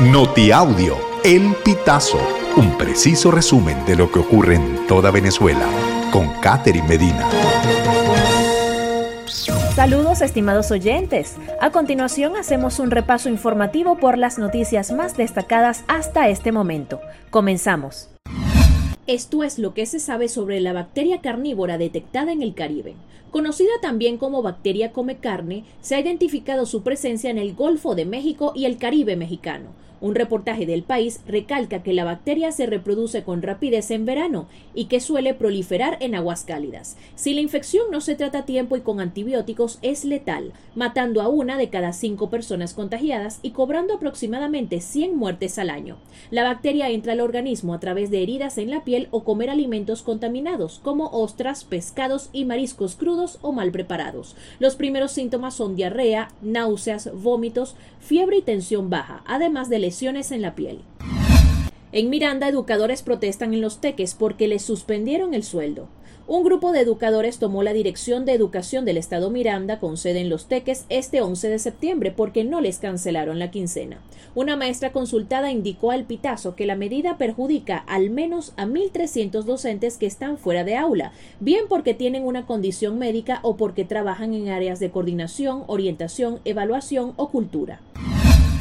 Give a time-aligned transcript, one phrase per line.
[0.00, 2.18] Notiaudio, El Pitazo,
[2.58, 5.66] un preciso resumen de lo que ocurre en toda Venezuela,
[6.12, 7.26] con Catherine Medina.
[9.74, 11.36] Saludos estimados oyentes.
[11.62, 17.00] A continuación hacemos un repaso informativo por las noticias más destacadas hasta este momento.
[17.30, 18.10] Comenzamos.
[19.06, 22.96] Esto es lo que se sabe sobre la bacteria carnívora detectada en el Caribe.
[23.30, 28.04] Conocida también como bacteria come carne, se ha identificado su presencia en el Golfo de
[28.04, 33.22] México y el Caribe mexicano un reportaje del país recalca que la bacteria se reproduce
[33.24, 36.96] con rapidez en verano y que suele proliferar en aguas cálidas.
[37.14, 41.28] Si la infección no se trata a tiempo y con antibióticos es letal, matando a
[41.28, 45.96] una de cada cinco personas contagiadas y cobrando aproximadamente 100 muertes al año.
[46.30, 50.02] La bacteria entra al organismo a través de heridas en la piel o comer alimentos
[50.02, 54.36] contaminados como ostras, pescados y mariscos crudos o mal preparados.
[54.58, 60.42] Los primeros síntomas son diarrea, náuseas, vómitos, fiebre y tensión baja, además de lesiones en
[60.42, 60.80] la piel.
[61.92, 65.86] En Miranda, educadores protestan en los teques porque les suspendieron el sueldo.
[66.26, 70.28] Un grupo de educadores tomó la Dirección de Educación del Estado Miranda con sede en
[70.28, 74.00] Los Teques este 11 de septiembre porque no les cancelaron la quincena.
[74.34, 79.98] Una maestra consultada indicó al Pitazo que la medida perjudica al menos a 1.300 docentes
[79.98, 84.48] que están fuera de aula, bien porque tienen una condición médica o porque trabajan en
[84.48, 87.80] áreas de coordinación, orientación, evaluación o cultura.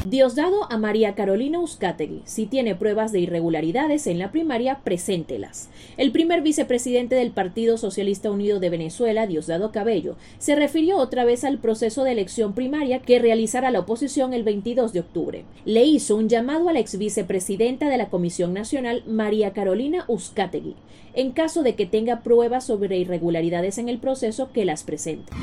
[0.05, 2.21] Diosdado a María Carolina Uzcategui.
[2.25, 5.69] Si tiene pruebas de irregularidades en la primaria, preséntelas.
[5.97, 11.43] El primer vicepresidente del Partido Socialista Unido de Venezuela, Diosdado Cabello, se refirió otra vez
[11.43, 15.45] al proceso de elección primaria que realizará la oposición el 22 de octubre.
[15.65, 20.75] Le hizo un llamado a la ex vicepresidenta de la Comisión Nacional, María Carolina Uzcategui,
[21.15, 25.33] en caso de que tenga pruebas sobre irregularidades en el proceso, que las presente.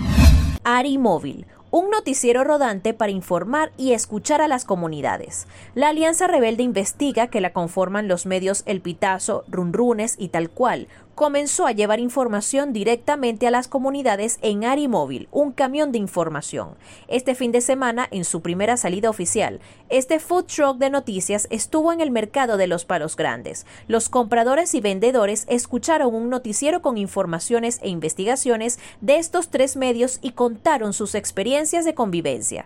[0.63, 5.47] Ari Móvil, un noticiero rodante para informar y escuchar a las comunidades.
[5.75, 10.87] La Alianza Rebelde investiga que la conforman los medios El Pitazo, Runrunes y tal cual,
[11.15, 16.71] comenzó a llevar información directamente a las comunidades en Arimóvil, un camión de información.
[17.09, 21.93] Este fin de semana, en su primera salida oficial, este food truck de noticias estuvo
[21.93, 23.67] en el mercado de los palos grandes.
[23.89, 30.19] Los compradores y vendedores escucharon un noticiero con informaciones e investigaciones de estos tres medios
[30.23, 32.65] y contaron sus experiencias de convivencia.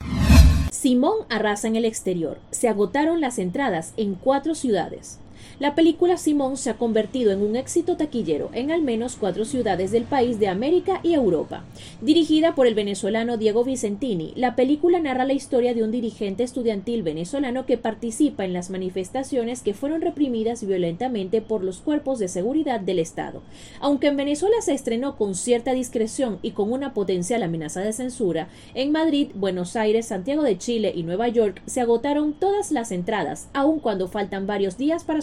[0.71, 2.39] Simón arrasa en el exterior.
[2.51, 5.19] Se agotaron las entradas en cuatro ciudades.
[5.59, 9.91] La película Simón se ha convertido en un éxito taquillero en al menos cuatro ciudades
[9.91, 11.65] del país de América y Europa.
[12.01, 17.03] Dirigida por el venezolano Diego Vicentini, la película narra la historia de un dirigente estudiantil
[17.03, 22.81] venezolano que participa en las manifestaciones que fueron reprimidas violentamente por los cuerpos de seguridad
[22.81, 23.43] del Estado.
[23.81, 28.49] Aunque en Venezuela se estrenó con cierta discreción y con una potencial amenaza de censura,
[28.75, 33.49] en Madrid, Buenos Aires, Santiago de Chile y Nueva York se agotaron todas las entradas,
[33.53, 35.23] aun cuando faltan varios días para